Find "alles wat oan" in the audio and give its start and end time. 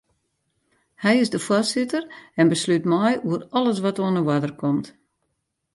3.57-4.15